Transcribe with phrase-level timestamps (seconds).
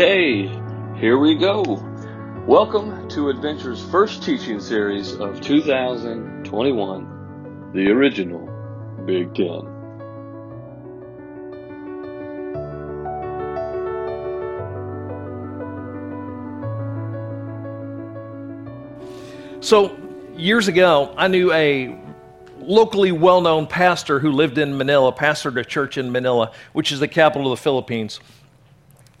[0.00, 0.48] Okay,
[0.98, 1.62] here we go.
[2.46, 8.48] Welcome to Adventure's first teaching series of 2021, the original
[9.04, 9.60] Big Ten.
[19.60, 19.98] So,
[20.34, 21.94] years ago, I knew a
[22.58, 27.00] locally well known pastor who lived in Manila, pastored a church in Manila, which is
[27.00, 28.18] the capital of the Philippines.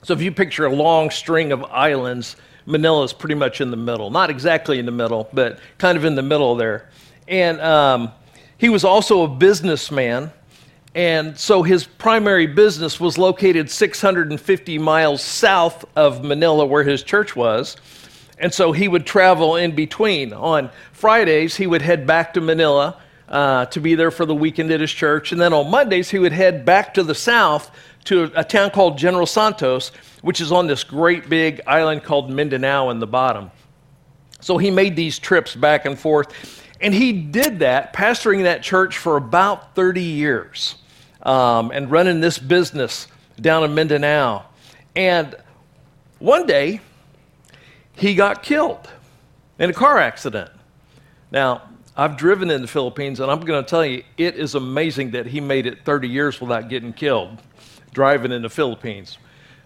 [0.02, 2.36] So, if you picture a long string of islands,
[2.66, 4.10] Manila is pretty much in the middle.
[4.10, 6.88] Not exactly in the middle, but kind of in the middle there.
[7.28, 8.12] And um,
[8.58, 10.32] he was also a businessman.
[10.94, 17.36] And so his primary business was located 650 miles south of Manila, where his church
[17.36, 17.76] was.
[18.38, 20.32] And so he would travel in between.
[20.32, 22.96] On Fridays, he would head back to Manila
[23.28, 25.30] uh, to be there for the weekend at his church.
[25.30, 27.70] And then on Mondays, he would head back to the south
[28.04, 32.90] to a, town called General Santos, which is on this great big island called Mindanao
[32.90, 33.50] in the bottom.
[34.40, 36.32] So he made these trips back and forth.
[36.80, 40.76] And he did that, pastoring that church for about 30 years
[41.22, 43.06] um, and running this business
[43.40, 44.44] down in Mindanao.
[44.96, 45.36] And
[46.18, 46.80] one day,
[47.96, 48.90] he got killed
[49.58, 50.50] in a car accident.
[51.30, 55.10] Now, I've driven in the Philippines, and I'm going to tell you, it is amazing
[55.10, 57.38] that he made it 30 years without getting killed
[57.92, 59.18] driving in the Philippines.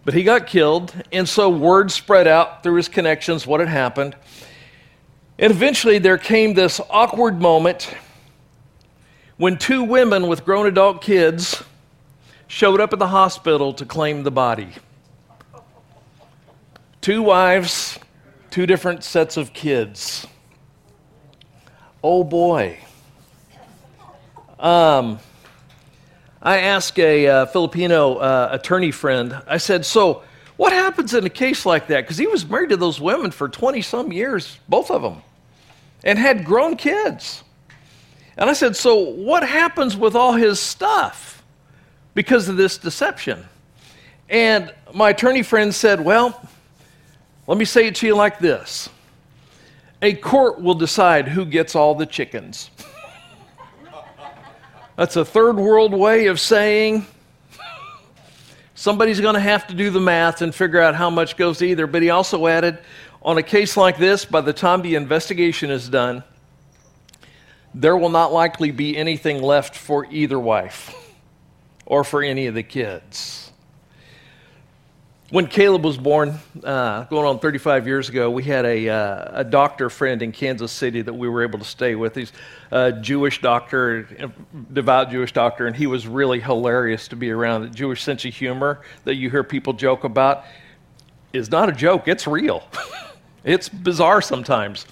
[0.05, 4.17] But he got killed, and so word spread out through his connections what had happened.
[5.39, 7.95] And eventually, there came this awkward moment
[9.37, 11.63] when two women with grown adult kids
[12.47, 14.69] showed up at the hospital to claim the body.
[17.01, 17.99] Two wives,
[18.51, 20.27] two different sets of kids.
[22.03, 22.79] Oh boy.
[24.59, 25.19] Um,
[26.45, 30.23] I asked a uh, Filipino uh, attorney friend, I said, So,
[30.57, 32.03] what happens in a case like that?
[32.03, 35.23] Because he was married to those women for 20 some years, both of them,
[36.05, 37.43] and had grown kids.
[38.37, 41.43] And I said, So, what happens with all his stuff
[42.13, 43.47] because of this deception?
[44.29, 46.39] And my attorney friend said, Well,
[47.47, 48.91] let me say it to you like this
[50.03, 52.71] a court will decide who gets all the chickens.
[54.97, 57.07] That's a third world way of saying
[58.75, 61.67] somebody's going to have to do the math and figure out how much goes to
[61.67, 61.87] either.
[61.87, 62.79] But he also added,
[63.23, 66.23] on a case like this, by the time the investigation is done,
[67.75, 70.95] there will not likely be anything left for either wife
[71.87, 73.45] or for any of the kids
[75.31, 79.45] when Caleb was born, uh, going on 35 years ago, we had a, uh, a
[79.45, 82.15] doctor friend in Kansas City that we were able to stay with.
[82.15, 82.33] He's
[82.71, 84.07] a Jewish doctor,
[84.73, 87.63] devout Jewish doctor, and he was really hilarious to be around.
[87.63, 90.45] The Jewish sense of humor that you hear people joke about
[91.33, 92.63] is not a joke, it's real.
[93.45, 94.87] it's bizarre sometimes.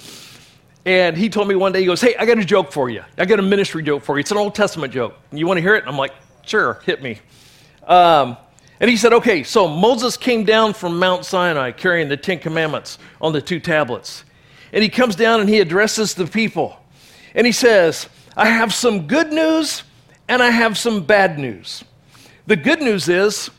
[0.85, 3.05] And he told me one day, he goes, Hey, I got a joke for you.
[3.19, 4.21] I got a ministry joke for you.
[4.21, 5.15] It's an Old Testament joke.
[5.31, 5.81] You want to hear it?
[5.81, 6.15] And I'm like,
[6.45, 7.21] Sure, hit me.
[7.87, 8.37] Um,
[8.83, 12.99] and he said, Okay, so Moses came down from Mount Sinai carrying the Ten Commandments
[13.21, 14.25] on the two tablets.
[14.73, 16.77] And he comes down and he addresses the people.
[17.37, 19.85] And he says, I have some good news
[20.29, 21.85] and I have some bad news.
[22.49, 23.51] The good news is,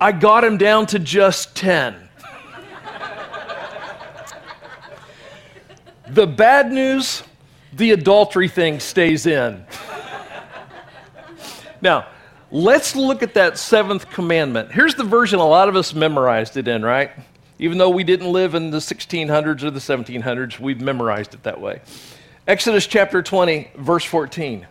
[0.00, 1.96] I got him down to just 10.
[6.08, 7.24] the bad news,
[7.72, 9.66] the adultery thing stays in.
[11.80, 12.06] now,
[12.50, 14.72] Let's look at that seventh commandment.
[14.72, 17.10] Here's the version a lot of us memorized it in, right?
[17.58, 21.60] Even though we didn't live in the 1600s or the 1700s, we've memorized it that
[21.60, 21.80] way.
[22.46, 24.66] Exodus chapter 20, verse 14.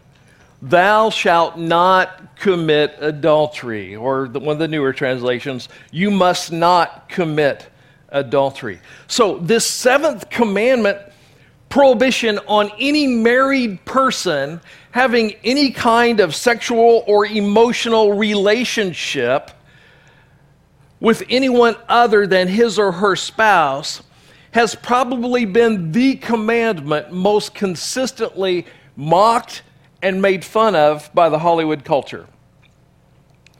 [0.63, 7.07] Thou shalt not commit adultery, or the, one of the newer translations, you must not
[7.09, 7.67] commit
[8.09, 8.79] adultery.
[9.05, 10.97] So, this seventh commandment
[11.69, 14.62] prohibition on any married person
[14.92, 19.52] having any kind of sexual or emotional relationship
[21.00, 24.02] with anyone other than his or her spouse
[24.52, 28.66] has probably been the commandment most consistently
[28.96, 29.62] mocked
[30.02, 32.28] and made fun of by the Hollywood culture.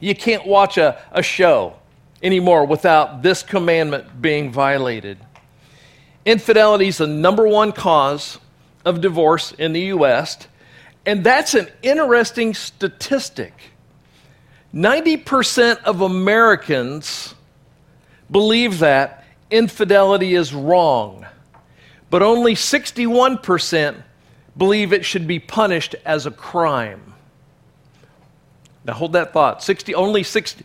[0.00, 1.76] You can't watch a, a show
[2.22, 5.18] anymore without this commandment being violated.
[6.28, 8.38] Infidelity is the number one cause
[8.84, 10.36] of divorce in the U.S.
[11.06, 13.54] And that's an interesting statistic.
[14.74, 17.34] 90% of Americans
[18.30, 21.24] believe that infidelity is wrong,
[22.10, 24.02] but only 61%
[24.54, 27.14] believe it should be punished as a crime.
[28.84, 29.62] Now hold that thought.
[29.62, 30.62] 60, only 60,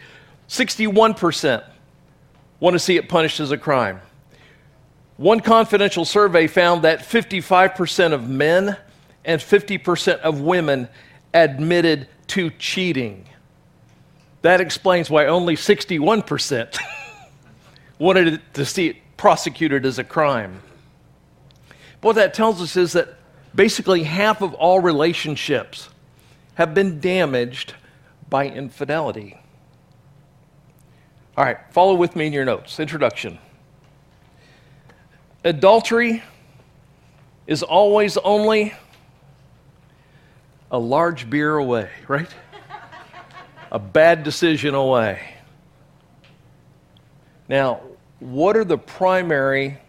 [0.49, 1.63] 61%
[2.59, 4.01] want to see it punished as a crime.
[5.17, 8.77] One confidential survey found that 55% of men
[9.23, 10.89] and 50% of women
[11.33, 13.25] admitted to cheating.
[14.41, 16.77] That explains why only 61%
[17.99, 20.61] wanted to see it prosecuted as a crime.
[22.01, 23.15] But what that tells us is that
[23.55, 25.89] basically half of all relationships
[26.55, 27.75] have been damaged
[28.29, 29.39] by infidelity.
[31.37, 32.79] All right, follow with me in your notes.
[32.79, 33.39] Introduction.
[35.43, 36.23] Adultery
[37.47, 38.73] is always only
[40.71, 42.33] a large beer away, right?
[43.73, 45.19] a bad decision away.
[47.49, 47.81] Now,
[48.19, 49.79] what are the primary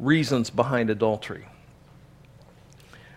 [0.00, 1.44] reasons behind adultery?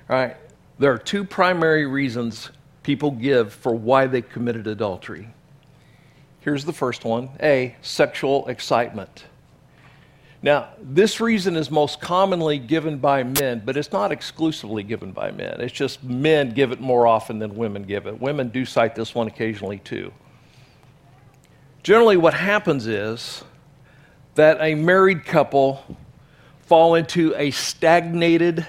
[0.09, 0.35] All right,
[0.77, 2.51] there are two primary reasons
[2.83, 5.29] people give for why they committed adultery.
[6.41, 9.25] Here's the first one A, sexual excitement.
[10.47, 15.29] Now, this reason is most commonly given by men, but it's not exclusively given by
[15.29, 15.59] men.
[15.59, 18.21] It's just men give it more often than women give it.
[18.21, 20.13] Women do cite this one occasionally too.
[21.83, 23.43] Generally, what happens is
[24.35, 25.83] that a married couple
[26.61, 28.65] fall into a stagnated,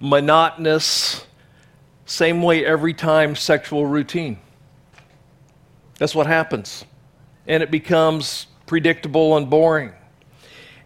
[0.00, 1.26] monotonous,
[2.06, 4.38] same way every time sexual routine.
[5.98, 6.86] That's what happens.
[7.46, 9.92] And it becomes predictable and boring.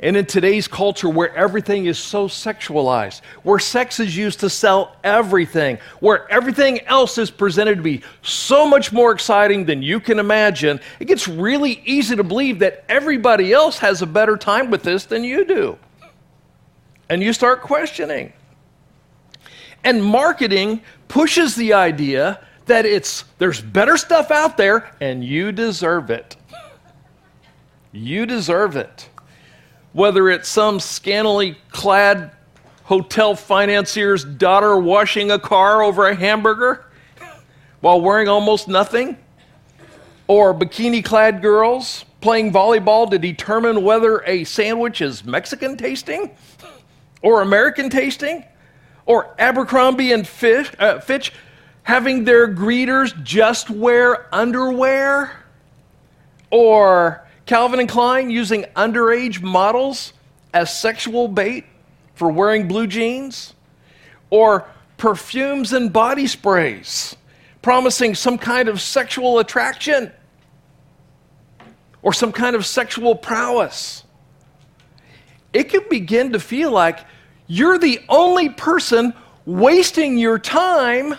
[0.02, 4.96] And in today's culture where everything is so sexualized, where sex is used to sell
[5.04, 10.18] everything, where everything else is presented to be so much more exciting than you can
[10.18, 14.82] imagine, it gets really easy to believe that everybody else has a better time with
[14.82, 15.78] this than you do.
[17.10, 18.32] And you start questioning.
[19.84, 26.08] And marketing pushes the idea that it's there's better stuff out there and you deserve
[26.08, 26.36] it.
[27.92, 29.10] You deserve it.
[29.92, 32.32] Whether it's some scantily clad
[32.84, 36.86] hotel financier's daughter washing a car over a hamburger
[37.80, 39.16] while wearing almost nothing,
[40.26, 46.30] or bikini clad girls playing volleyball to determine whether a sandwich is Mexican tasting
[47.22, 48.44] or American tasting,
[49.06, 51.32] or Abercrombie and Fitch, uh, Fitch
[51.82, 55.32] having their greeters just wear underwear,
[56.50, 60.12] or Calvin and Klein using underage models
[60.54, 61.64] as sexual bait
[62.14, 63.54] for wearing blue jeans,
[64.30, 64.68] or
[64.98, 67.16] perfumes and body sprays
[67.60, 70.12] promising some kind of sexual attraction
[72.02, 74.04] or some kind of sexual prowess.
[75.52, 77.00] It can begin to feel like
[77.48, 79.12] you're the only person
[79.44, 81.16] wasting your time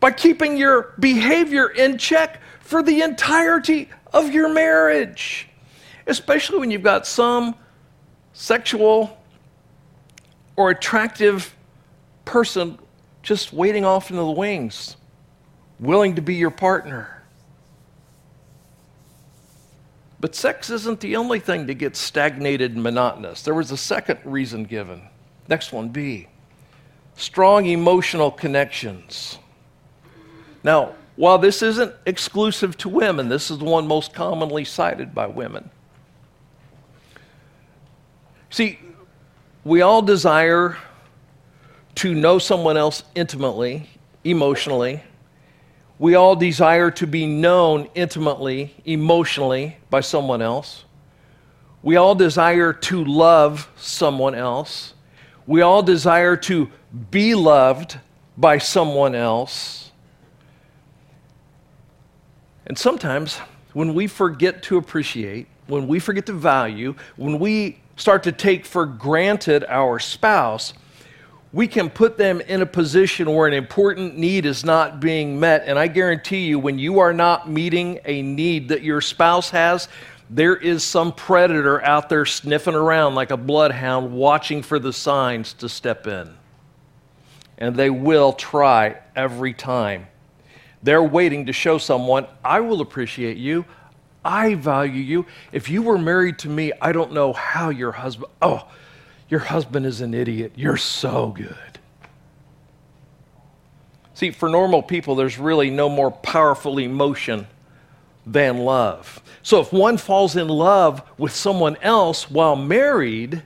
[0.00, 5.48] by keeping your behavior in check for the entirety of your marriage,
[6.06, 7.54] especially when you've got some
[8.32, 9.18] sexual
[10.56, 11.54] or attractive
[12.24, 12.78] person
[13.22, 14.96] just waiting off into the wings,
[15.78, 17.22] willing to be your partner.
[20.20, 23.42] But sex isn't the only thing that gets stagnated and monotonous.
[23.42, 25.02] There was a second reason given.
[25.48, 26.28] Next one B
[27.16, 29.38] strong emotional connections.
[30.64, 35.26] Now, while this isn't exclusive to women, this is the one most commonly cited by
[35.26, 35.68] women.
[38.48, 38.78] See,
[39.62, 40.78] we all desire
[41.96, 43.86] to know someone else intimately,
[44.24, 45.02] emotionally.
[45.98, 50.86] We all desire to be known intimately, emotionally by someone else.
[51.82, 54.94] We all desire to love someone else.
[55.46, 56.70] We all desire to
[57.10, 57.98] be loved
[58.38, 59.89] by someone else.
[62.66, 63.38] And sometimes
[63.72, 68.64] when we forget to appreciate, when we forget to value, when we start to take
[68.64, 70.74] for granted our spouse,
[71.52, 75.64] we can put them in a position where an important need is not being met.
[75.66, 79.88] And I guarantee you, when you are not meeting a need that your spouse has,
[80.28, 85.52] there is some predator out there sniffing around like a bloodhound, watching for the signs
[85.54, 86.36] to step in.
[87.58, 90.06] And they will try every time.
[90.82, 93.64] They're waiting to show someone, I will appreciate you.
[94.24, 95.26] I value you.
[95.52, 98.66] If you were married to me, I don't know how your husband, oh,
[99.28, 100.52] your husband is an idiot.
[100.56, 101.56] You're so good.
[104.14, 107.46] See, for normal people, there's really no more powerful emotion
[108.26, 109.22] than love.
[109.42, 113.42] So if one falls in love with someone else while married,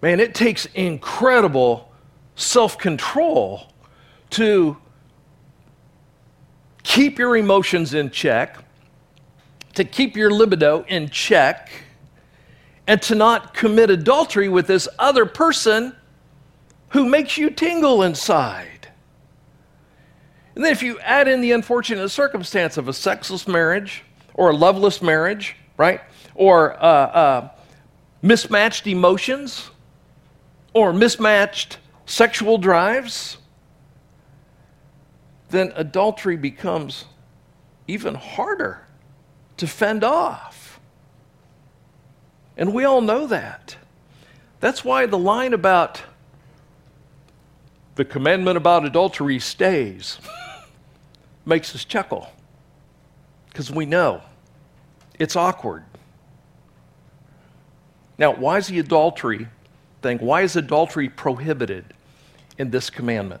[0.00, 1.92] man, it takes incredible
[2.34, 3.70] self control
[4.30, 4.78] to
[6.88, 8.56] keep your emotions in check,
[9.74, 11.70] to keep your libido in check
[12.86, 15.94] and to not commit adultery with this other person
[16.88, 18.88] who makes you tingle inside.
[20.54, 24.02] And then if you add in the unfortunate circumstance of a sexless marriage
[24.32, 26.00] or a loveless marriage, right?
[26.34, 27.48] Or uh, uh,
[28.22, 29.70] mismatched emotions
[30.72, 31.76] or mismatched
[32.06, 33.36] sexual drives,
[35.50, 37.06] then adultery becomes
[37.86, 38.86] even harder
[39.56, 40.80] to fend off.
[42.56, 43.76] And we all know that.
[44.60, 46.02] That's why the line about
[47.94, 50.18] the commandment about adultery stays
[51.46, 52.28] makes us chuckle.
[53.48, 54.22] Because we know
[55.18, 55.84] it's awkward.
[58.18, 59.48] Now, why is the adultery
[60.02, 60.18] thing?
[60.18, 61.94] Why is adultery prohibited
[62.58, 63.40] in this commandment?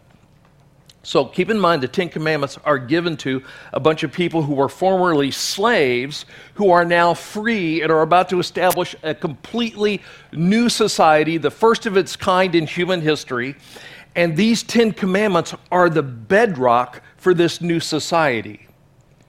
[1.08, 4.52] So keep in mind the Ten Commandments are given to a bunch of people who
[4.52, 10.68] were formerly slaves who are now free and are about to establish a completely new
[10.68, 13.56] society, the first of its kind in human history.
[14.16, 18.68] And these Ten Commandments are the bedrock for this new society.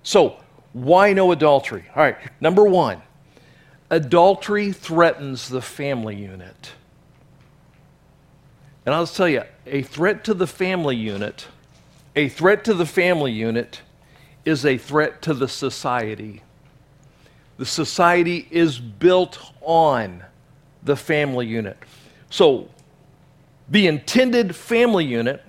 [0.04, 0.36] So,
[0.74, 1.86] why no adultery?
[1.96, 3.02] All right, number one
[3.90, 6.74] adultery threatens the family unit.
[8.86, 11.48] And I'll tell you, a threat to the family unit,
[12.20, 13.82] a threat to the family unit
[14.44, 16.44] is a threat to the society.
[17.56, 20.26] The society is built on
[20.84, 21.78] the family unit.
[22.30, 22.68] So,
[23.70, 25.42] the intended family unit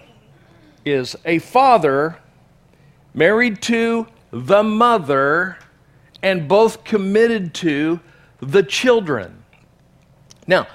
[0.85, 2.19] is a father
[3.15, 5.59] married to the mother
[6.23, 7.99] and both committed to
[8.39, 9.43] the children.
[10.47, 10.69] Now,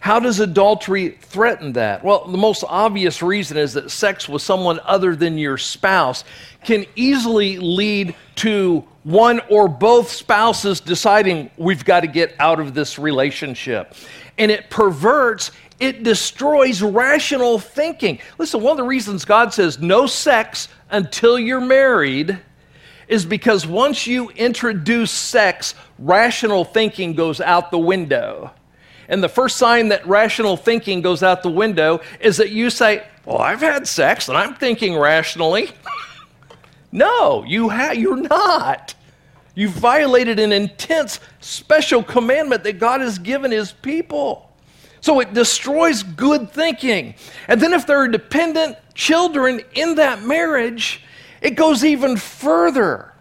[0.00, 2.04] how does adultery threaten that?
[2.04, 6.24] Well, the most obvious reason is that sex with someone other than your spouse
[6.64, 12.74] can easily lead to one or both spouses deciding we've got to get out of
[12.74, 13.94] this relationship.
[14.38, 15.50] And it perverts,
[15.80, 18.20] it destroys rational thinking.
[18.38, 22.38] Listen, one of the reasons God says no sex until you're married
[23.08, 28.52] is because once you introduce sex, rational thinking goes out the window.
[29.08, 33.06] And the first sign that rational thinking goes out the window is that you say,
[33.24, 35.70] Well, I've had sex and I'm thinking rationally.
[36.92, 38.94] no, you ha- you're not.
[39.54, 44.52] You violated an intense special commandment that God has given his people.
[45.00, 47.14] So it destroys good thinking.
[47.48, 51.02] And then if there are dependent children in that marriage,
[51.40, 53.12] it goes even further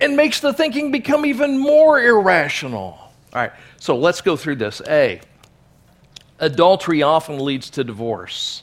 [0.00, 3.09] and makes the thinking become even more irrational.
[3.32, 4.82] All right, so let's go through this.
[4.88, 5.20] A,
[6.40, 8.62] adultery often leads to divorce.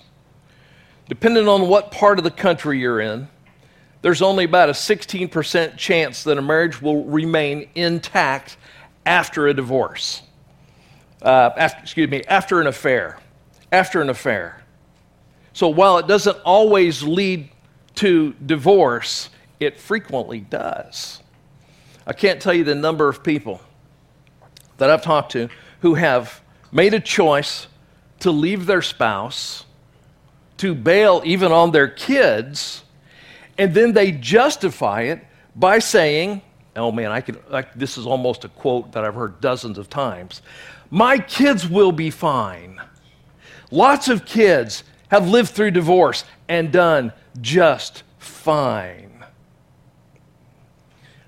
[1.07, 3.29] Depending on what part of the country you're in,
[4.01, 8.57] there's only about a 16% chance that a marriage will remain intact
[9.05, 10.21] after a divorce.
[11.21, 13.19] Uh, after, excuse me, after an affair.
[13.71, 14.62] After an affair.
[15.53, 17.50] So while it doesn't always lead
[17.95, 19.29] to divorce,
[19.62, 21.21] it frequently does.
[22.05, 23.62] I can't tell you the number of people
[24.77, 25.50] that I've talked to
[25.81, 26.41] who have
[26.72, 27.67] made a choice
[28.19, 29.65] to leave their spouse,
[30.57, 32.84] to bail even on their kids,
[33.57, 36.41] and then they justify it by saying,
[36.75, 39.89] oh man, I could, I, this is almost a quote that I've heard dozens of
[39.89, 40.41] times.
[40.89, 42.79] My kids will be fine.
[43.72, 49.06] Lots of kids have lived through divorce and done just fine.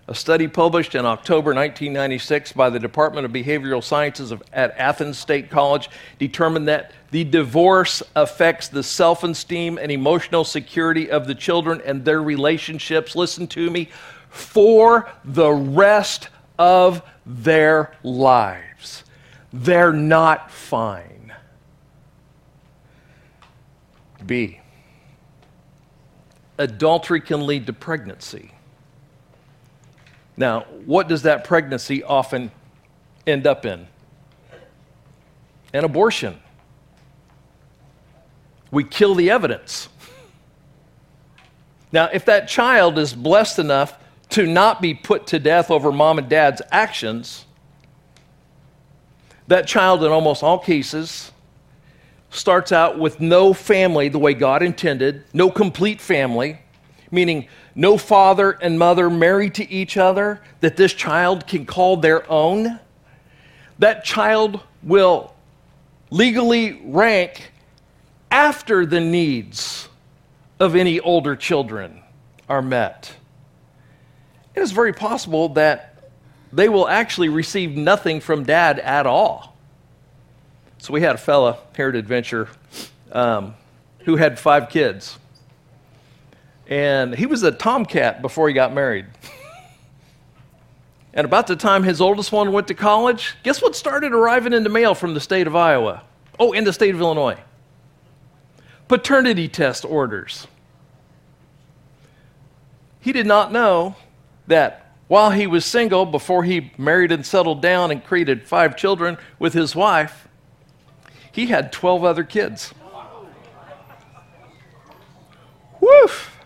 [0.10, 5.20] A study published in October 1996 by the Department of Behavioral Sciences of, at Athens
[5.20, 5.88] State College
[6.18, 12.04] determined that the divorce affects the self esteem and emotional security of the children and
[12.04, 13.16] their relationships.
[13.16, 13.90] Listen to me
[14.30, 19.04] for the rest of their lives.
[19.54, 21.36] They're not fine.
[24.26, 24.60] B.
[26.58, 28.54] Adultery can lead to pregnancy.
[30.40, 32.50] Now, what does that pregnancy often
[33.28, 33.88] end up in?
[35.74, 36.40] An abortion.
[38.72, 39.90] We kill the evidence.
[41.92, 46.20] Now, if that child is blessed enough to not be put to death over mom
[46.20, 47.46] and dad's actions,
[49.48, 51.32] that child, in almost all cases,
[52.30, 56.60] starts out with no family the way God intended, no complete family,
[57.12, 62.30] meaning no father and mother married to each other that this child can call their
[62.30, 62.78] own.
[63.80, 65.34] That child will
[66.10, 67.54] legally rank
[68.30, 69.88] after the needs
[70.60, 72.02] of any older children
[72.50, 73.16] are met.
[74.56, 76.12] It is very possible that
[76.52, 79.56] they will actually receive nothing from dad at all.
[80.80, 82.50] So we had a fella here at Adventure
[83.14, 83.56] um,
[84.00, 85.18] who had five kids.
[86.70, 89.08] And he was a tomcat before he got married.
[91.16, 94.64] and about the time his oldest one went to college, guess what started arriving in
[94.64, 96.04] the mail from the state of Iowa?
[96.40, 97.40] Oh, in the state of Illinois.
[98.88, 100.48] Paternity test orders.
[103.02, 103.96] He did not know
[104.46, 109.18] that while he was single, before he married and settled down and created five children
[109.40, 110.28] with his wife,
[111.32, 112.76] he had 12 other kids.
[115.80, 116.39] Woof!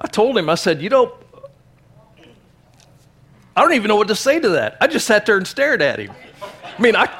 [0.00, 1.12] I told him, I said, you know,
[3.54, 4.78] I don't even know what to say to that.
[4.80, 6.12] I just sat there and stared at him.
[6.78, 7.12] I mean, I,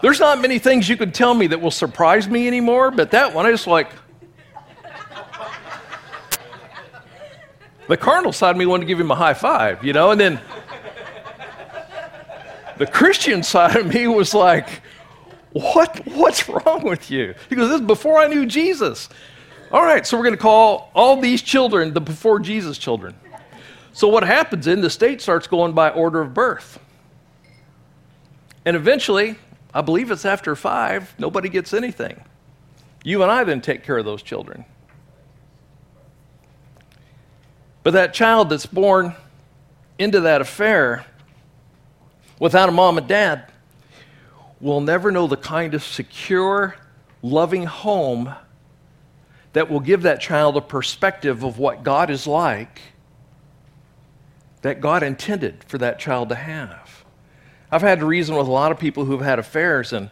[0.00, 3.34] there's not many things you can tell me that will surprise me anymore, but that
[3.34, 3.90] one, I just like,
[7.88, 10.20] the carnal side of me wanted to give him a high five, you know, and
[10.20, 10.40] then
[12.78, 14.82] the Christian side of me was like,
[15.52, 17.34] what, what's wrong with you?
[17.48, 19.08] He goes, this is before I knew Jesus.
[19.72, 23.14] All right, so we're going to call all these children the before Jesus children.
[23.94, 26.78] So what happens in the state starts going by order of birth.
[28.66, 29.36] And eventually,
[29.72, 32.22] I believe it's after five, nobody gets anything.
[33.02, 34.66] You and I then take care of those children.
[37.82, 39.14] But that child that's born
[39.98, 41.06] into that affair
[42.38, 43.50] without a mom and dad
[44.60, 46.76] will never know the kind of secure,
[47.22, 48.34] loving home
[49.52, 52.80] that will give that child a perspective of what God is like
[54.62, 57.04] that God intended for that child to have.
[57.70, 60.10] I've had to reason with a lot of people who've had affairs, and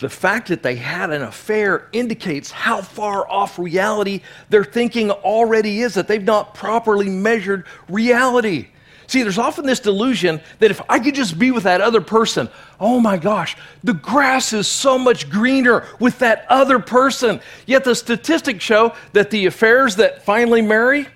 [0.00, 5.80] the fact that they had an affair indicates how far off reality their thinking already
[5.80, 8.68] is, that they've not properly measured reality.
[9.10, 12.48] See, there's often this delusion that if I could just be with that other person,
[12.78, 17.40] oh my gosh, the grass is so much greener with that other person.
[17.66, 21.08] Yet the statistics show that the affairs that finally marry,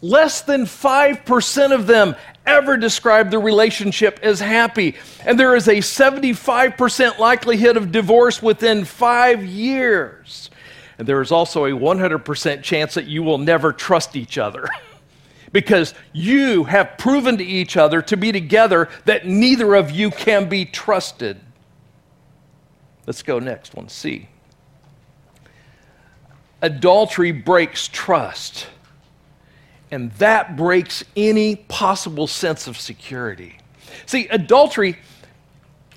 [0.00, 2.14] less than 5% of them
[2.46, 4.94] ever describe the relationship as happy.
[5.26, 10.48] And there is a 75% likelihood of divorce within five years.
[10.96, 14.68] And there is also a 100% chance that you will never trust each other.
[15.52, 20.48] because you have proven to each other to be together that neither of you can
[20.48, 21.38] be trusted.
[23.06, 24.28] Let's go next one C.
[26.62, 28.68] Adultery breaks trust,
[29.90, 33.58] and that breaks any possible sense of security.
[34.06, 34.96] See, adultery,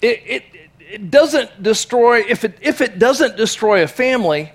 [0.02, 0.44] it, it,
[0.80, 4.52] it doesn't destroy, if it, if it doesn't destroy a family,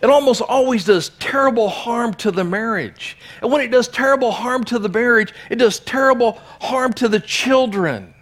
[0.00, 3.16] it almost always does terrible harm to the marriage.
[3.42, 7.18] And when it does terrible harm to the marriage, it does terrible harm to the
[7.18, 8.14] children.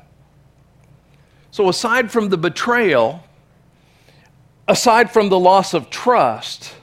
[1.50, 3.22] So, aside from the betrayal,
[4.68, 6.74] aside from the loss of trust,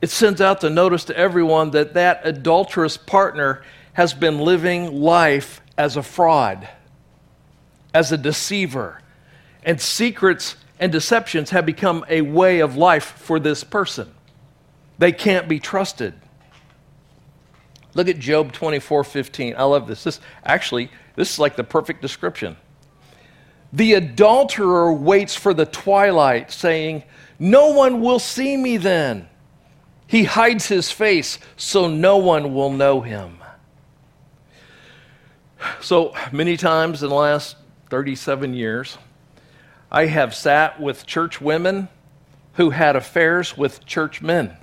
[0.00, 3.62] it sends out the notice to everyone that that adulterous partner
[3.92, 6.68] has been living life as a fraud,
[7.94, 9.00] as a deceiver,
[9.64, 14.12] and secrets and deceptions have become a way of life for this person.
[14.98, 16.12] They can't be trusted.
[17.94, 19.54] Look at Job 24 15.
[19.56, 20.02] I love this.
[20.02, 22.56] This actually, this is like the perfect description.
[23.72, 27.04] The adulterer waits for the twilight, saying,
[27.38, 29.28] No one will see me then.
[30.08, 33.38] He hides his face so no one will know him.
[35.80, 37.54] So many times in the last
[37.88, 38.98] 37 years,
[39.94, 41.88] I have sat with church women
[42.54, 44.56] who had affairs with church men.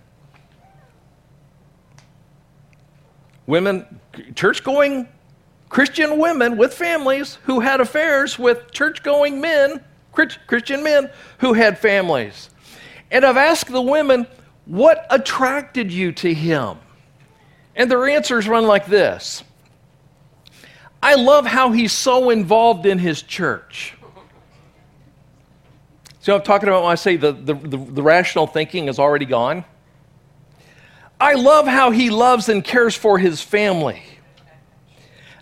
[3.45, 3.99] Women,
[4.33, 5.07] church going
[5.69, 11.77] Christian women with families who had affairs with church going men, Christian men who had
[11.77, 12.49] families.
[13.11, 14.25] And I've asked the women,
[14.65, 16.77] what attracted you to him?
[17.75, 19.43] And their answers run like this
[21.03, 23.95] I love how he's so involved in his church.
[26.29, 29.25] See I'm talking about when I say the, the, the, the rational thinking is already
[29.25, 29.65] gone?
[31.19, 34.03] I love how he loves and cares for his family.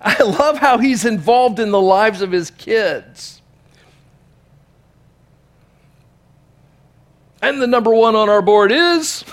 [0.02, 3.42] I love how he's involved in the lives of his kids.
[7.42, 9.26] And the number one on our board is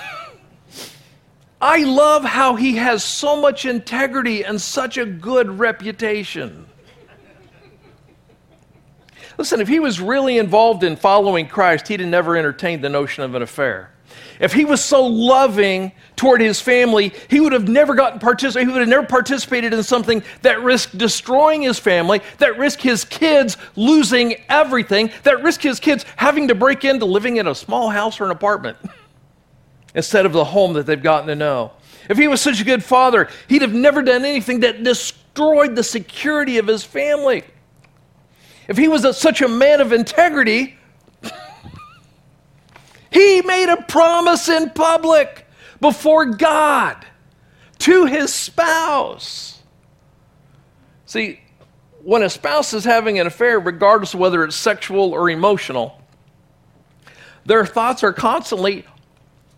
[1.60, 6.63] I love how he has so much integrity and such a good reputation.
[9.36, 13.24] Listen, if he was really involved in following Christ, he'd have never entertained the notion
[13.24, 13.90] of an affair.
[14.40, 18.68] If he was so loving toward his family, he would have never gotten participated.
[18.68, 23.04] He would have never participated in something that risked destroying his family, that risked his
[23.04, 27.90] kids losing everything, that risked his kids having to break into living in a small
[27.90, 28.76] house or an apartment
[29.94, 31.72] instead of the home that they've gotten to know.
[32.08, 35.84] If he was such a good father, he'd have never done anything that destroyed the
[35.84, 37.44] security of his family.
[38.68, 40.76] If he was a, such a man of integrity,
[43.10, 45.46] he made a promise in public
[45.80, 47.04] before God
[47.80, 49.62] to his spouse.
[51.06, 51.40] See,
[52.02, 56.00] when a spouse is having an affair, regardless of whether it's sexual or emotional,
[57.44, 58.84] their thoughts are constantly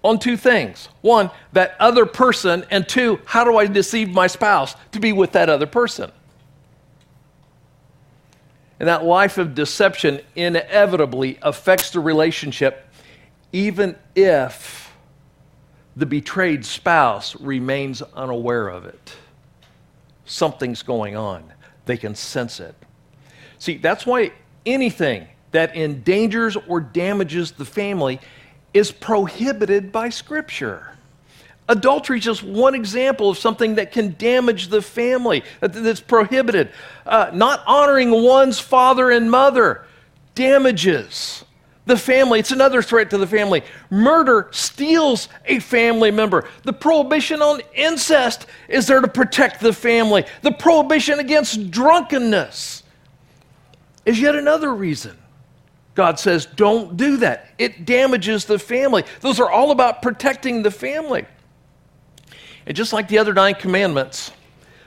[0.03, 4.75] on two things one, that other person, and two, how do I deceive my spouse
[4.93, 6.11] to be with that other person?
[8.79, 12.83] And that life of deception inevitably affects the relationship
[13.53, 14.95] even if
[15.97, 19.17] the betrayed spouse remains unaware of it.
[20.27, 21.53] Something's going on.
[21.87, 22.75] They can sense it.
[23.59, 24.33] See, that's why
[24.67, 28.21] anything that endangers or damages the family
[28.75, 30.96] is prohibited by Scripture.
[31.69, 36.71] Adultery is just one example of something that can damage the family, that's prohibited.
[37.05, 39.85] Uh, not honoring one's father and mother
[40.35, 41.45] damages
[41.87, 42.39] the family.
[42.39, 43.63] It's another threat to the family.
[43.91, 46.49] Murder steals a family member.
[46.63, 50.25] The prohibition on incest is there to protect the family.
[50.43, 52.83] The prohibition against drunkenness
[54.05, 55.17] is yet another reason.
[55.95, 57.49] God says, don't do that.
[57.59, 59.05] It damages the family.
[59.21, 61.25] Those are all about protecting the family.
[62.67, 64.33] And just like the other nine commandments,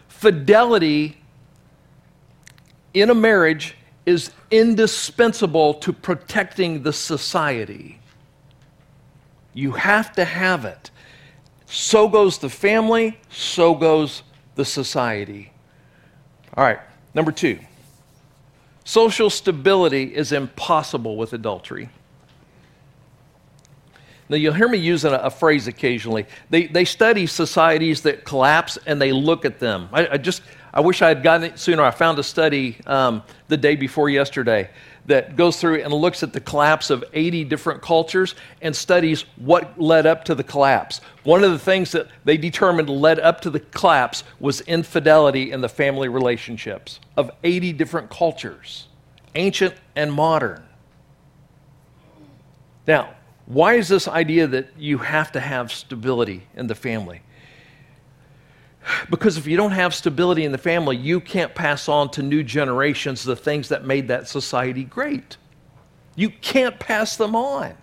[0.08, 1.18] fidelity
[2.94, 8.00] in a marriage is indispensable to protecting the society.
[9.54, 10.92] You have to have it.
[11.68, 14.24] So goes the family, so goes
[14.56, 15.52] the society.
[16.56, 16.80] All right,
[17.14, 17.60] number two
[18.84, 21.90] social stability is impossible with adultery.
[24.30, 26.28] Now, you'll hear me using a, a, phrase occasionally.
[26.52, 29.90] They, they study societies that collapse and they look at them.
[29.92, 31.82] I, I just, I wish I had gotten it sooner.
[31.82, 34.70] I found a study um, the day before yesterday
[35.08, 39.82] that goes through and looks at the collapse of 80 different cultures and studies what
[39.82, 41.02] led up to the collapse.
[41.24, 45.62] One of the things that they determined led up to the collapse was infidelity in
[45.62, 48.88] the family relationships of 80 different cultures,
[49.34, 50.64] ancient and modern.
[52.86, 53.16] Now,
[53.50, 57.24] why is this idea that you have to have stability in the family?
[59.10, 62.44] Because if you don't have stability in the family, you can't pass on to new
[62.44, 65.38] generations the things that made that society great.
[66.16, 67.76] You can't pass them on.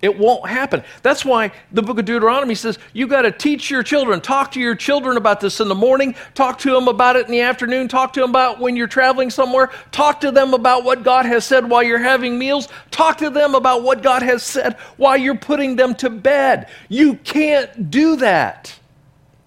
[0.00, 0.84] It won't happen.
[1.02, 4.60] That's why the book of Deuteronomy says you got to teach your children, talk to
[4.60, 7.88] your children about this in the morning, talk to them about it in the afternoon,
[7.88, 11.44] talk to them about when you're traveling somewhere, talk to them about what God has
[11.44, 15.34] said while you're having meals, talk to them about what God has said while you're
[15.34, 16.68] putting them to bed.
[16.88, 18.78] You can't do that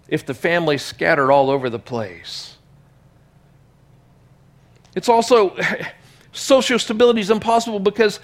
[0.10, 2.58] if the family's scattered all over the place.
[4.96, 5.56] It's also,
[6.34, 8.20] social stability is impossible because,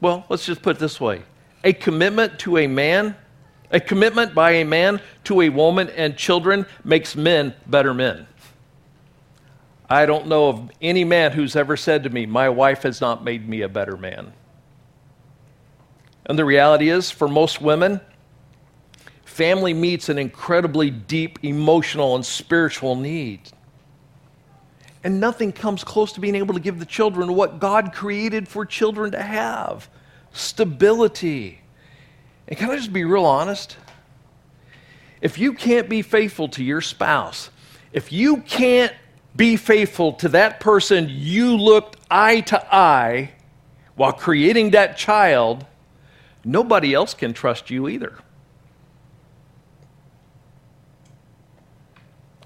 [0.00, 1.22] well, let's just put it this way
[1.64, 3.16] a commitment to a man,
[3.70, 8.26] a commitment by a man to a woman and children makes men better men.
[9.88, 13.24] I don't know of any man who's ever said to me, My wife has not
[13.24, 14.32] made me a better man.
[16.26, 18.00] And the reality is, for most women,
[19.24, 23.40] family meets an incredibly deep emotional and spiritual need.
[25.06, 28.66] And nothing comes close to being able to give the children what God created for
[28.66, 29.88] children to have
[30.32, 31.60] stability.
[32.48, 33.76] And can I just be real honest?
[35.20, 37.50] If you can't be faithful to your spouse,
[37.92, 38.92] if you can't
[39.36, 43.30] be faithful to that person you looked eye to eye
[43.94, 45.64] while creating that child,
[46.44, 48.18] nobody else can trust you either.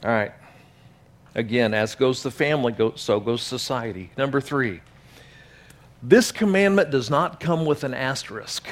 [0.05, 0.33] All right.
[1.35, 4.11] Again, as goes the family, so goes society.
[4.17, 4.81] Number three,
[6.03, 8.67] this commandment does not come with an asterisk.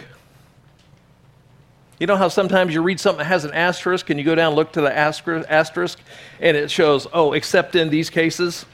[2.00, 4.48] You know how sometimes you read something that has an asterisk and you go down
[4.48, 5.98] and look to the asterisk
[6.40, 8.64] and it shows, oh, except in these cases?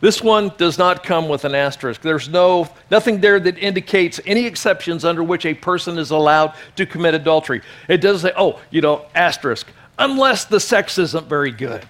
[0.00, 2.00] This one does not come with an asterisk.
[2.00, 6.86] There's no nothing there that indicates any exceptions under which a person is allowed to
[6.86, 7.60] commit adultery.
[7.88, 9.66] It does say, oh, you know, asterisk
[9.98, 11.86] unless the sex isn't very good.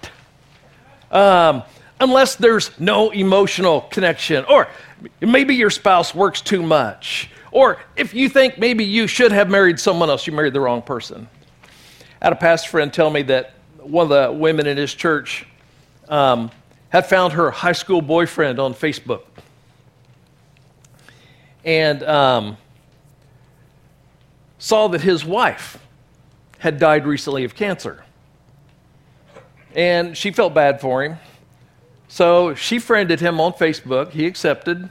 [1.11, 1.63] Um,
[1.99, 4.67] unless there's no emotional connection, or
[5.19, 9.79] maybe your spouse works too much, or if you think maybe you should have married
[9.79, 11.27] someone else, you married the wrong person.
[12.21, 15.45] I had a pastor friend tell me that one of the women in his church
[16.07, 16.49] um,
[16.89, 19.23] had found her high school boyfriend on Facebook.
[21.63, 22.57] And um,
[24.57, 25.77] saw that his wife
[26.59, 28.03] had died recently of cancer.
[29.75, 31.17] And she felt bad for him.
[32.07, 34.09] So she friended him on Facebook.
[34.11, 34.89] He accepted.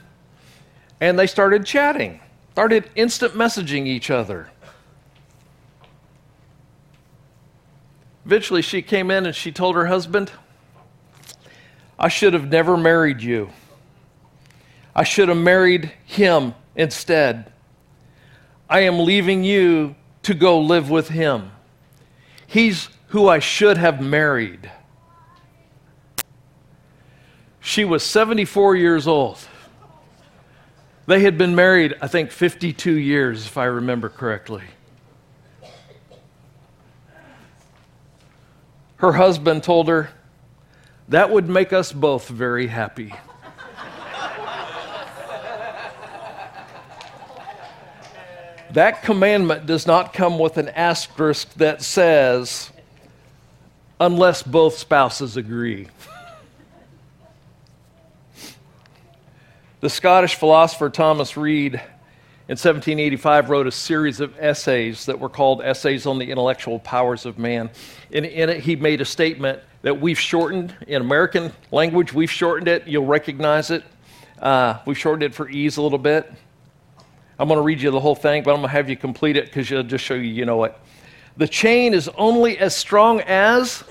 [0.99, 2.19] And they started chatting,
[2.51, 4.49] started instant messaging each other.
[8.25, 10.31] Eventually, she came in and she told her husband,
[11.97, 13.49] I should have never married you.
[14.95, 17.51] I should have married him instead.
[18.69, 21.51] I am leaving you to go live with him.
[22.45, 24.71] He's who I should have married.
[27.59, 29.37] She was 74 years old.
[31.07, 34.63] They had been married, I think, 52 years, if I remember correctly.
[38.95, 40.11] Her husband told her,
[41.09, 43.13] That would make us both very happy.
[48.71, 52.71] that commandment does not come with an asterisk that says,
[54.01, 55.87] unless both spouses agree.
[59.79, 65.61] the Scottish philosopher Thomas Reid in 1785 wrote a series of essays that were called
[65.61, 67.69] Essays on the Intellectual Powers of Man.
[68.09, 72.67] In, in it, he made a statement that we've shortened in American language, we've shortened
[72.67, 73.83] it, you'll recognize it.
[74.39, 76.31] Uh, we've shortened it for ease a little bit.
[77.37, 79.37] I'm going to read you the whole thing, but I'm going to have you complete
[79.37, 80.75] it because it'll just show you you know it.
[81.37, 83.83] The chain is only as strong as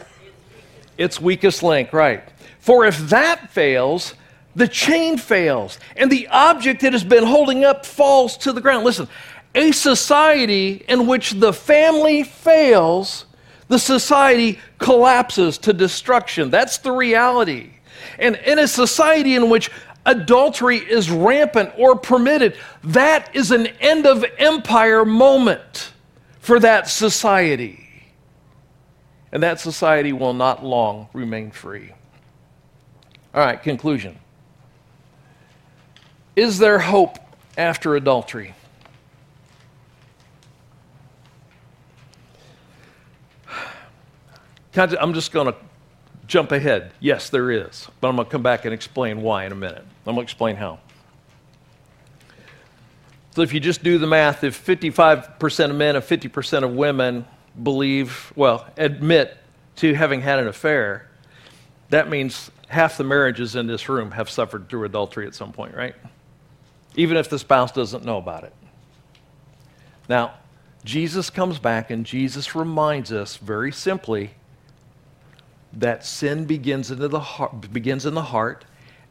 [0.99, 2.23] its weakest link, right?
[2.59, 4.15] For if that fails,
[4.55, 8.85] the chain fails, and the object it has been holding up falls to the ground.
[8.85, 9.09] Listen,
[9.55, 13.25] a society in which the family fails,
[13.69, 16.51] the society collapses to destruction.
[16.51, 17.71] That's the reality.
[18.19, 19.71] And in a society in which
[20.05, 25.90] adultery is rampant or permitted, that is an end of empire moment
[26.41, 27.87] for that society.
[29.33, 31.93] And that society will not long remain free.
[33.33, 34.19] All right, conclusion.
[36.35, 37.19] Is there hope
[37.57, 38.55] after adultery?
[44.77, 45.57] I'm just going to
[46.27, 46.93] jump ahead.
[47.01, 47.89] Yes, there is.
[48.01, 49.85] But I'm going to come back and explain why in a minute.
[50.07, 50.79] I'm going to explain how.
[53.33, 57.25] So if you just do the math, if 55% of men and 50% of women
[57.63, 59.37] believe, well, admit
[59.77, 61.09] to having had an affair,
[61.91, 65.75] that means half the marriages in this room have suffered through adultery at some point,
[65.75, 65.95] right?
[66.97, 68.53] Even if the spouse doesn't know about it.
[70.09, 70.35] Now,
[70.85, 74.31] Jesus comes back and Jesus reminds us very simply
[75.73, 78.65] that sin begins, into the heart, begins in the heart,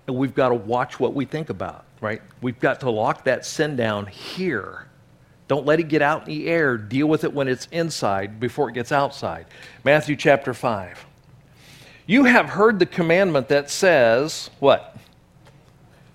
[0.07, 2.21] and we've got to watch what we think about, right?
[2.41, 4.87] We've got to lock that sin down here.
[5.47, 6.77] Don't let it get out in the air.
[6.77, 9.45] Deal with it when it's inside before it gets outside.
[9.83, 11.05] Matthew chapter 5.
[12.05, 14.95] You have heard the commandment that says, what?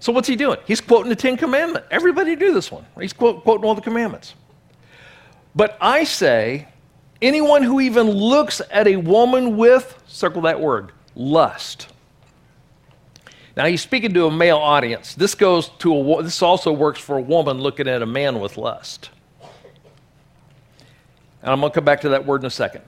[0.00, 0.58] So what's he doing?
[0.66, 1.88] He's quoting the Ten Commandments.
[1.90, 2.84] Everybody do this one.
[3.00, 4.34] He's quote, quoting all the commandments.
[5.54, 6.68] But I say,
[7.24, 11.88] Anyone who even looks at a woman with, circle that word, lust.
[13.56, 15.14] Now he's speaking to a male audience.
[15.14, 18.56] This goes to a, this also works for a woman looking at a man with
[18.56, 19.10] lust.
[21.42, 22.82] And I'm going to come back to that word in a second.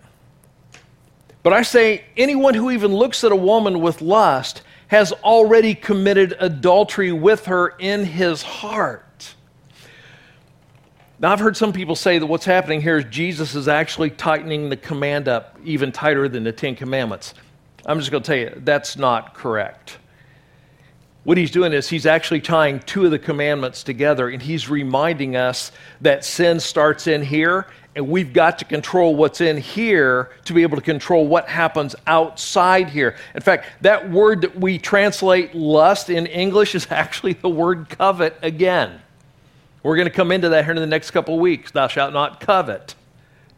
[1.43, 6.35] But I say anyone who even looks at a woman with lust has already committed
[6.41, 9.35] adultery with her in his heart.
[11.19, 14.69] Now, I've heard some people say that what's happening here is Jesus is actually tightening
[14.69, 17.35] the command up even tighter than the Ten Commandments.
[17.87, 19.99] I'm just going to tell you, that's not correct.
[21.27, 25.35] What he's doing is he's actually tying two of the commandments together and he's reminding
[25.35, 30.53] us that sin starts in here and we've got to control what's in here to
[30.53, 33.17] be able to control what happens outside here.
[33.35, 38.37] In fact, that word that we translate lust in English is actually the word covet
[38.41, 39.01] again.
[39.83, 41.73] We're going to come into that here in the next couple of weeks.
[41.73, 42.95] Thou shalt not covet.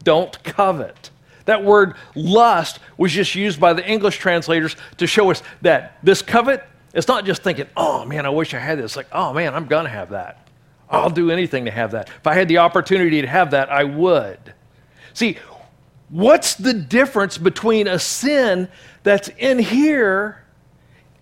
[0.05, 1.11] Don't covet.
[1.45, 6.23] That word lust was just used by the English translators to show us that this
[6.23, 8.87] covet, it's not just thinking, oh man, I wish I had this.
[8.87, 10.49] It's like, oh man, I'm going to have that.
[10.91, 12.09] I'll do anything to have that.
[12.09, 14.39] If I had the opportunity to have that, I would.
[15.13, 15.37] See,
[16.09, 18.69] what's the difference between a sin
[19.03, 20.45] that's in here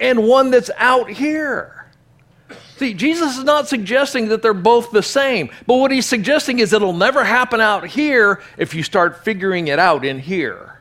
[0.01, 1.87] and one that's out here.
[2.77, 6.73] See, Jesus is not suggesting that they're both the same, but what he's suggesting is
[6.73, 10.76] it'll never happen out here if you start figuring it out in here.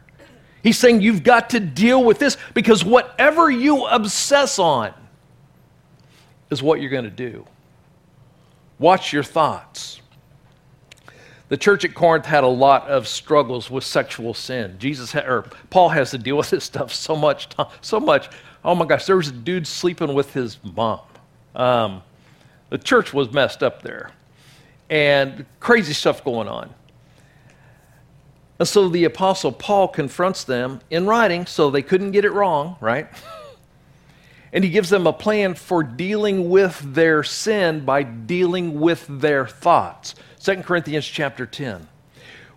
[0.66, 4.96] He's saying you've got to deal with this because whatever you obsess on
[6.50, 7.46] is what you're going to do.
[8.80, 10.02] Watch your thoughts.
[11.50, 14.78] The church at Corinth had a lot of struggles with sexual sin.
[14.80, 17.48] Jesus had, or Paul has to deal with this stuff so much,
[17.82, 18.30] so much.
[18.64, 21.02] Oh my gosh, there was a dude sleeping with his mom.
[21.54, 22.02] Um,
[22.72, 24.10] the church was messed up there,
[24.90, 26.74] and crazy stuff going on.
[28.60, 32.78] And so the apostle Paul confronts them in writing, so they couldn't get it wrong,
[32.80, 33.08] right?
[34.54, 39.46] And he gives them a plan for dealing with their sin by dealing with their
[39.46, 40.16] thoughts.
[40.40, 41.86] 2 Corinthians chapter 10.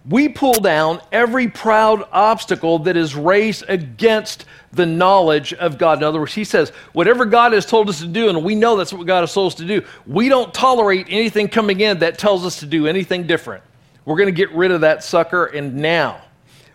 [0.08, 5.98] We pull down every proud obstacle that is raised against the knowledge of God.
[5.98, 8.76] In other words, he says, whatever God has told us to do, and we know
[8.76, 12.16] that's what God has told us to do, we don't tolerate anything coming in that
[12.16, 13.64] tells us to do anything different.
[14.08, 16.20] We're going to get rid of that sucker, and now.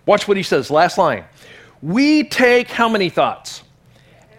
[0.06, 1.26] Watch what he says, last line.
[1.82, 3.64] We take how many thoughts?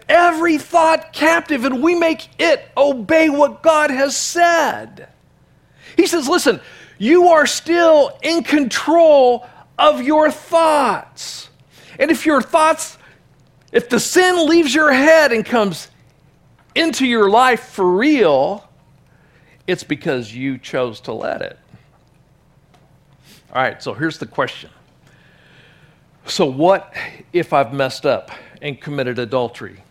[0.09, 5.09] every thought captive and we make it obey what God has said.
[5.95, 6.59] He says, listen,
[6.97, 11.49] you are still in control of your thoughts.
[11.99, 12.97] And if your thoughts,
[13.71, 15.89] if the sin leaves your head and comes
[16.75, 18.67] into your life for real,
[19.67, 21.57] it's because you chose to let it.
[23.55, 24.69] All right, so here's the question.
[26.25, 26.93] So, what
[27.31, 28.29] if I've messed up
[28.61, 29.81] and committed adultery?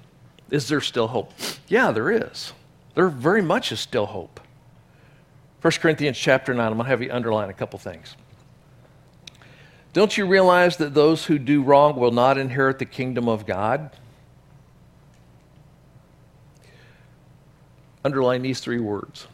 [0.51, 1.33] Is there still hope?
[1.67, 2.53] Yeah, there is.
[2.95, 4.39] There very much is still hope.
[5.63, 8.17] 1 Corinthians chapter 9, I'm going to have you underline a couple things.
[9.95, 13.91] Don't you realize that those who do wrong will not inherit the kingdom of God?
[18.05, 19.27] Underline these three words.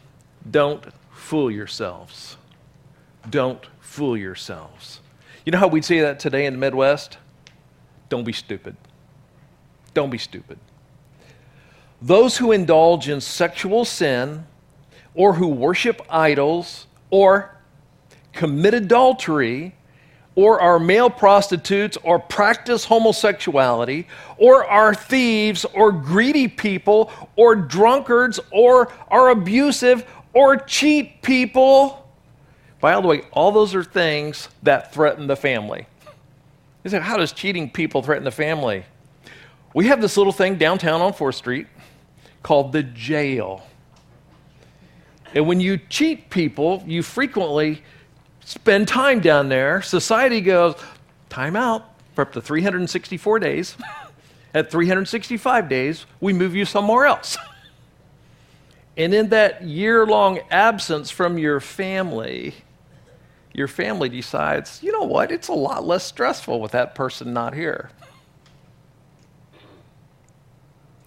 [0.49, 2.37] Don't fool yourselves.
[3.29, 4.99] Don't fool yourselves.
[5.45, 7.17] You know how we'd say that today in the Midwest?
[8.09, 8.75] Don't be stupid.
[9.93, 10.57] Don't be stupid
[12.01, 14.45] those who indulge in sexual sin
[15.13, 17.55] or who worship idols or
[18.33, 19.75] commit adultery
[20.33, 28.39] or are male prostitutes or practice homosexuality or are thieves or greedy people or drunkards
[28.51, 32.00] or are abusive or cheat people.
[32.81, 35.85] By the way, all those are things that threaten the family.
[36.83, 38.83] You say, how does cheating people threaten the family?
[39.73, 41.67] We have this little thing downtown on 4th Street
[42.41, 43.65] called the jail.
[45.35, 47.83] And when you cheat people, you frequently
[48.43, 49.83] spend time down there.
[49.83, 50.75] Society goes,
[51.29, 53.77] time out for up to 364 days.
[54.53, 57.37] At 365 days, we move you somewhere else.
[58.97, 62.55] and in that year long absence from your family,
[63.53, 67.53] your family decides, you know what, it's a lot less stressful with that person not
[67.53, 67.89] here.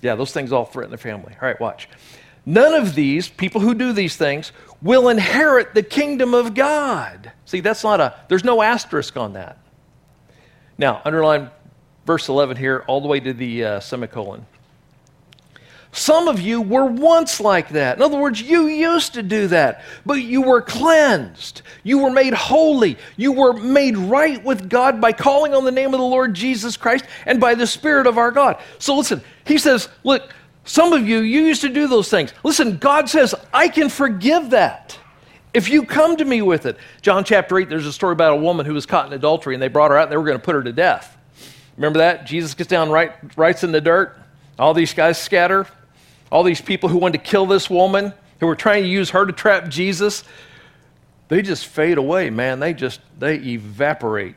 [0.03, 1.35] Yeah, those things all threaten the family.
[1.41, 1.89] All right, watch.
[2.45, 4.53] None of these, people who do these things,
[4.83, 7.33] will inherit the kingdom of God.
[7.47, 9.59] See, that's not a, there's no asterisk on that.
[10.77, 11.51] Now, underline
[12.05, 14.45] verse 11 here, all the way to the uh, semicolon.
[15.95, 17.97] Some of you were once like that.
[17.97, 21.63] In other words, you used to do that, but you were cleansed.
[21.85, 22.99] You were made holy.
[23.17, 26.77] You were made right with God by calling on the name of the Lord Jesus
[26.77, 28.61] Christ and by the Spirit of our God.
[28.81, 32.35] So listen, he says, Look, some of you, you used to do those things.
[32.43, 34.99] Listen, God says, I can forgive that.
[35.53, 36.77] If you come to me with it.
[37.03, 39.63] John chapter 8, there's a story about a woman who was caught in adultery and
[39.63, 41.17] they brought her out and they were going to put her to death.
[41.77, 42.27] Remember that?
[42.27, 44.19] Jesus gets down, right, writes in the dirt.
[44.59, 45.69] All these guys scatter
[46.35, 49.25] all these people who wanted to kill this woman, who were trying to use her
[49.25, 50.25] to trap Jesus,
[51.29, 52.59] they just fade away, man.
[52.59, 54.35] They just, they evaporate.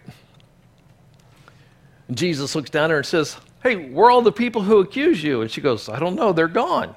[2.07, 5.23] And Jesus looks down there and says, Hey, where are all the people who accuse
[5.23, 5.41] you?
[5.41, 6.95] And she goes, I don't know, they're gone.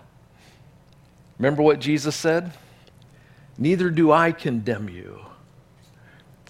[1.38, 2.52] Remember what Jesus said?
[3.56, 5.18] Neither do I condemn you.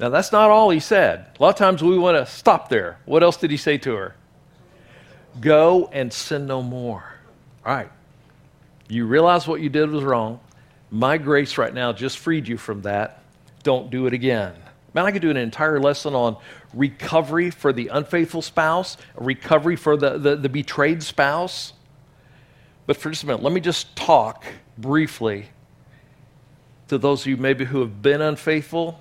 [0.00, 1.24] Now, that's not all he said.
[1.38, 2.98] A lot of times we want to stop there.
[3.04, 4.16] What else did he say to her?
[5.40, 7.04] Go and sin no more.
[7.64, 7.92] All right.
[8.90, 10.40] You realize what you did was wrong.
[10.90, 13.22] My grace right now just freed you from that.
[13.62, 14.54] Don't do it again.
[14.92, 16.36] Man, I could do an entire lesson on
[16.74, 21.72] recovery for the unfaithful spouse, recovery for the, the, the betrayed spouse.
[22.86, 24.44] But for just a minute, let me just talk
[24.76, 25.50] briefly
[26.88, 29.00] to those of you maybe who have been unfaithful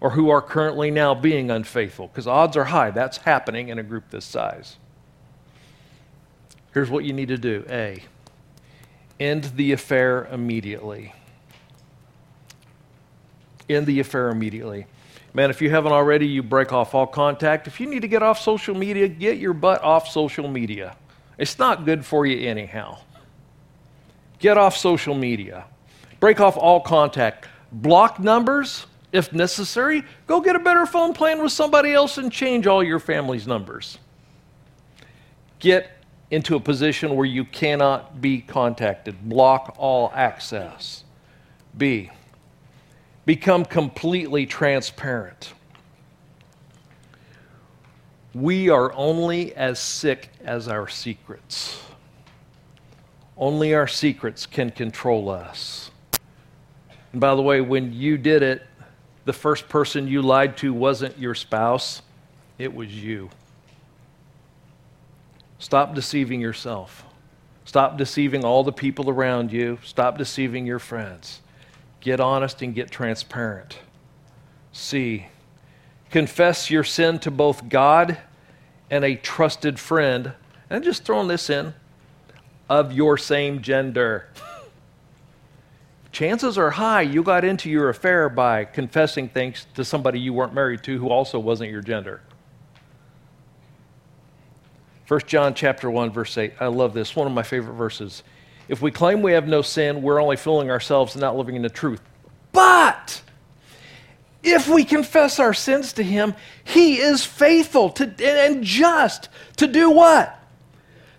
[0.00, 3.82] or who are currently now being unfaithful, because odds are high that's happening in a
[3.82, 4.76] group this size.
[6.74, 8.04] Here's what you need to do A,
[9.18, 11.14] end the affair immediately.
[13.68, 14.86] End the affair immediately.
[15.34, 17.66] Man, if you haven't already, you break off all contact.
[17.66, 20.96] If you need to get off social media, get your butt off social media.
[21.38, 22.98] It's not good for you anyhow.
[24.38, 25.64] Get off social media.
[26.20, 27.48] Break off all contact.
[27.72, 30.04] Block numbers if necessary.
[30.26, 33.98] Go get a better phone plan with somebody else and change all your family's numbers.
[35.58, 35.90] Get
[36.30, 39.28] into a position where you cannot be contacted.
[39.28, 41.04] Block all access.
[41.76, 42.10] B.
[43.24, 45.52] Become completely transparent.
[48.34, 51.80] We are only as sick as our secrets.
[53.36, 55.90] Only our secrets can control us.
[57.12, 58.62] And by the way, when you did it,
[59.24, 62.02] the first person you lied to wasn't your spouse,
[62.58, 63.30] it was you.
[65.58, 67.04] Stop deceiving yourself.
[67.64, 69.78] Stop deceiving all the people around you.
[69.84, 71.40] Stop deceiving your friends.
[72.00, 73.78] Get honest and get transparent.
[74.72, 75.26] C.
[76.10, 78.18] Confess your sin to both God
[78.90, 80.32] and a trusted friend.
[80.70, 81.74] And just throwing this in
[82.68, 84.28] of your same gender.
[86.12, 90.54] Chances are high you got into your affair by confessing things to somebody you weren't
[90.54, 92.22] married to who also wasn't your gender.
[95.08, 96.54] 1 John chapter 1 verse 8.
[96.60, 97.14] I love this.
[97.14, 98.22] One of my favorite verses.
[98.68, 101.62] If we claim we have no sin, we're only fooling ourselves and not living in
[101.62, 102.00] the truth.
[102.52, 103.22] But
[104.42, 106.34] if we confess our sins to him,
[106.64, 109.28] he is faithful to, and just
[109.58, 110.36] to do what?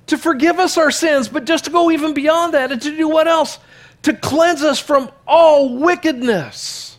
[0.07, 3.07] to forgive us our sins, but just to go even beyond that and to do
[3.07, 3.59] what else?
[4.03, 6.97] To cleanse us from all wickedness.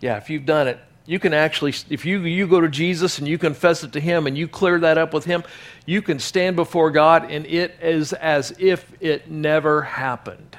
[0.00, 3.28] Yeah, if you've done it, you can actually, if you, you go to Jesus and
[3.28, 5.44] you confess it to Him and you clear that up with Him,
[5.86, 10.56] you can stand before God and it is as if it never happened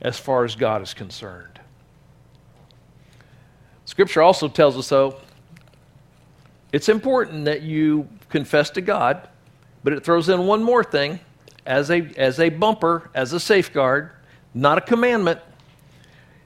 [0.00, 1.60] as far as God is concerned.
[3.84, 5.16] Scripture also tells us, though,
[6.72, 9.28] it's important that you confess to God
[9.84, 11.20] but it throws in one more thing
[11.66, 14.10] as a, as a bumper, as a safeguard,
[14.54, 15.40] not a commandment.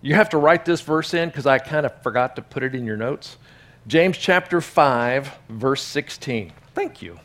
[0.07, 2.77] You have to write this verse in because I kind of forgot to put it
[2.77, 3.39] in your notes.
[3.89, 6.53] James chapter 5, verse 16.
[6.75, 7.19] Thank you.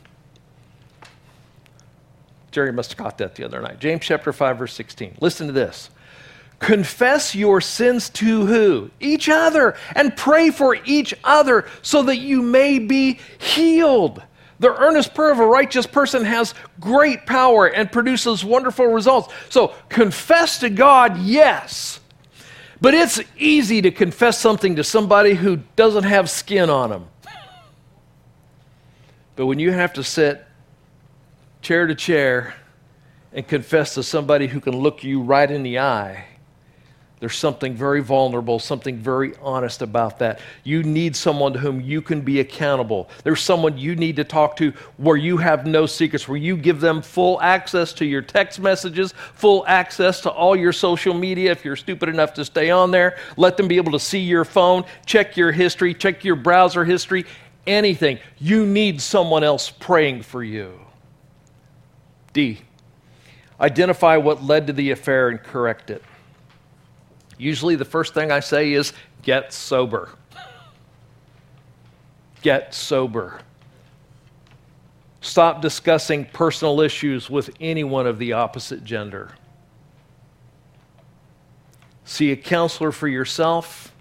[2.50, 3.78] Jerry must have caught that the other night.
[3.78, 5.18] James chapter 5, verse 16.
[5.20, 5.90] Listen to this.
[6.58, 8.90] Confess your sins to who?
[8.98, 14.20] Each other, and pray for each other so that you may be healed.
[14.58, 19.32] The earnest prayer of a righteous person has great power and produces wonderful results.
[19.50, 22.00] So confess to God, yes.
[22.82, 27.06] But it's easy to confess something to somebody who doesn't have skin on them.
[29.36, 30.44] But when you have to sit
[31.60, 32.54] chair to chair
[33.32, 36.24] and confess to somebody who can look you right in the eye,
[37.22, 40.40] there's something very vulnerable, something very honest about that.
[40.64, 43.08] You need someone to whom you can be accountable.
[43.22, 46.80] There's someone you need to talk to where you have no secrets, where you give
[46.80, 51.64] them full access to your text messages, full access to all your social media if
[51.64, 53.16] you're stupid enough to stay on there.
[53.36, 57.24] Let them be able to see your phone, check your history, check your browser history,
[57.68, 58.18] anything.
[58.38, 60.76] You need someone else praying for you.
[62.32, 62.62] D.
[63.60, 66.02] Identify what led to the affair and correct it.
[67.42, 70.10] Usually, the first thing I say is get sober.
[72.40, 73.40] Get sober.
[75.20, 79.32] Stop discussing personal issues with anyone of the opposite gender.
[82.04, 83.92] See a counselor for yourself.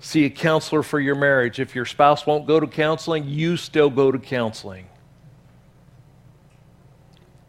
[0.00, 1.60] See a counselor for your marriage.
[1.60, 4.86] If your spouse won't go to counseling, you still go to counseling.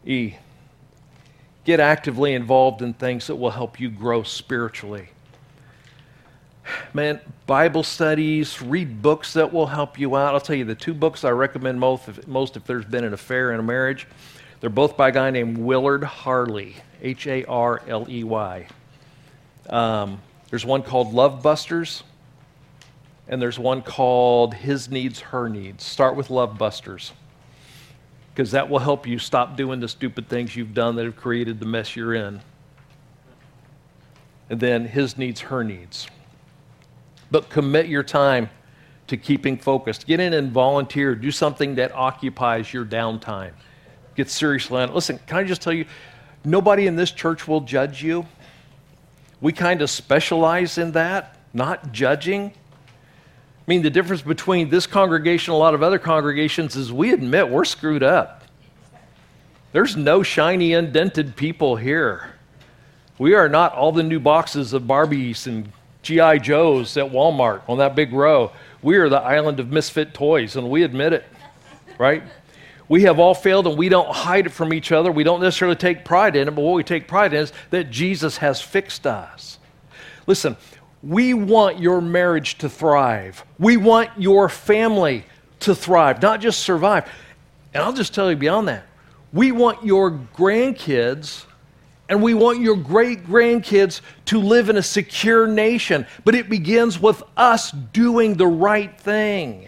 [0.05, 0.36] E
[1.64, 5.09] Get actively involved in things that will help you grow spiritually.
[6.93, 10.34] Man, Bible studies, read books that will help you out.
[10.34, 13.14] I'll tell you the two books I recommend most if, most if there's been an
[13.14, 14.07] affair in a marriage.
[14.59, 18.68] They're both by a guy named Willard Harley, H A R L E Y.
[19.70, 22.03] Um, there's one called Love Busters,
[23.28, 25.84] and there's one called His Needs, Her Needs.
[25.84, 27.12] Start with Love Busters
[28.34, 31.60] because that will help you stop doing the stupid things you've done that have created
[31.60, 32.42] the mess you're in.
[34.50, 36.08] And then his needs, her needs.
[37.30, 38.50] But commit your time
[39.08, 40.08] to keeping focused.
[40.08, 41.16] Get in and volunteer.
[41.16, 43.52] Do something that occupies your downtime.
[44.16, 44.96] Get seriously on it.
[44.96, 45.86] Listen, can I just tell you,
[46.44, 48.26] nobody in this church will judge you.
[49.40, 52.54] We kind of specialize in that, not judging.
[53.68, 57.14] I mean, the difference between this congregation and a lot of other congregations is we
[57.14, 58.43] admit we're screwed up.
[59.72, 62.34] There's no shiny, indented people here.
[63.18, 66.39] We are not all the new boxes of Barbies and G.I.
[66.39, 68.51] Joes at Walmart on that big row.
[68.82, 71.26] We are the island of misfit toys, and we admit it,
[71.99, 72.24] right?
[72.89, 75.14] We have all failed and we don't hide it from each other.
[75.14, 77.89] We don't necessarily take pride in it, but what we take pride in is that
[77.89, 79.59] Jesus has fixed us.
[80.28, 80.57] Listen,
[81.04, 83.43] we want your marriage to thrive.
[83.58, 85.26] We want your family
[85.62, 87.10] to thrive, not just survive.
[87.74, 88.86] And I'll just tell you beyond that,
[89.34, 91.45] we want your grandkids
[92.10, 96.06] and we want your great grandkids to live in a secure nation.
[96.26, 99.68] But it begins with us doing the right thing.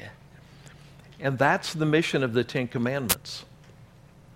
[1.21, 3.45] And that's the mission of the Ten Commandments,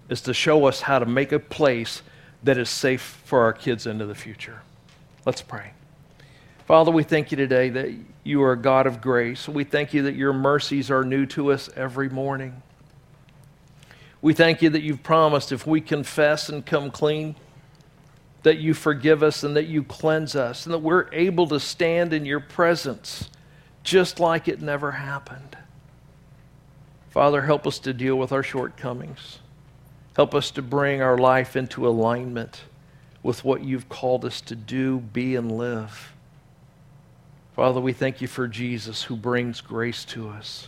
[0.07, 2.01] is to show us how to make a place
[2.43, 4.61] that is safe for our kids into the future.
[5.25, 5.71] Let's pray.
[6.67, 7.93] Father, we thank you today that
[8.25, 9.47] you are a God of grace.
[9.47, 12.61] We thank you that your mercies are new to us every morning.
[14.21, 17.37] We thank you that you've promised if we confess and come clean,
[18.43, 22.11] that you forgive us and that you cleanse us, and that we're able to stand
[22.11, 23.29] in your presence
[23.85, 25.57] just like it never happened.
[27.11, 29.39] Father, help us to deal with our shortcomings.
[30.17, 32.63] Help us to bring our life into alignment
[33.23, 36.11] with what you've called us to do, be, and live.
[37.57, 40.67] Father, we thank you for Jesus who brings grace to us.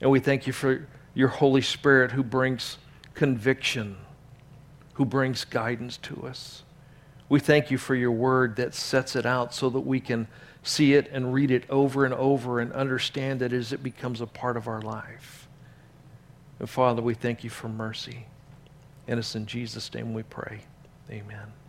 [0.00, 2.76] And we thank you for your Holy Spirit who brings
[3.14, 3.96] conviction,
[4.94, 6.64] who brings guidance to us.
[7.28, 10.26] We thank you for your word that sets it out so that we can
[10.64, 14.26] see it and read it over and over and understand it as it becomes a
[14.26, 15.46] part of our life.
[16.58, 18.26] And Father, we thank you for mercy.
[19.06, 20.62] And it's in Jesus' name we pray.
[21.08, 21.61] Amen.